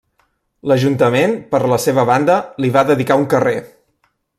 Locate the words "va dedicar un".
2.79-3.33